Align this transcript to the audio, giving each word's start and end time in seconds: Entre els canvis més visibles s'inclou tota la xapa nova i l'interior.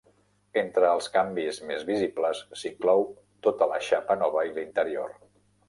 Entre 0.61 0.87
els 0.93 1.09
canvis 1.17 1.59
més 1.73 1.85
visibles 1.91 2.41
s'inclou 2.63 3.07
tota 3.49 3.71
la 3.75 3.81
xapa 3.91 4.19
nova 4.25 4.49
i 4.51 4.59
l'interior. 4.59 5.17